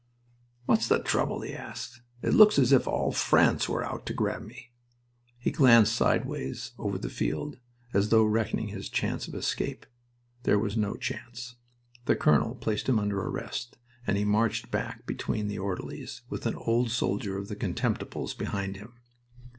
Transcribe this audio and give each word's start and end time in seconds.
"What's 0.65 0.87
the 0.87 0.97
trouble?" 0.97 1.41
he 1.41 1.53
asked. 1.53 2.01
"It 2.23 2.33
looks 2.33 2.57
as 2.57 2.71
if 2.71 2.87
all 2.87 3.11
France 3.11 3.69
were 3.69 3.83
out 3.85 4.07
to 4.07 4.15
grab 4.15 4.41
me." 4.41 4.71
He 5.37 5.51
glanced 5.51 5.93
sideways 5.93 6.71
over 6.79 6.97
the 6.97 7.07
field, 7.07 7.59
as 7.93 8.09
though 8.09 8.23
reckoning 8.23 8.69
his 8.69 8.89
chance 8.89 9.27
of 9.27 9.35
escape. 9.35 9.85
There 10.41 10.57
was 10.57 10.75
no 10.75 10.95
chance. 10.95 11.53
The 12.05 12.15
colonel 12.15 12.55
placed 12.55 12.89
him 12.89 12.97
under 12.97 13.21
arrest 13.21 13.77
and 14.07 14.17
he 14.17 14.25
marched 14.25 14.71
back 14.71 15.05
between 15.05 15.47
the 15.49 15.59
orderlies, 15.59 16.23
with 16.31 16.47
an 16.47 16.55
old 16.55 16.89
soldier 16.89 17.37
of 17.37 17.47
the 17.47 17.55
Contemptibles 17.55 18.33
behind 18.35 18.77
him. 18.77 18.93